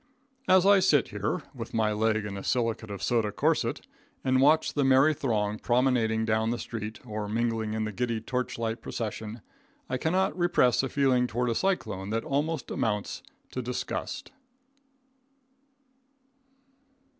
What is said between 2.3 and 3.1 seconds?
a silicate of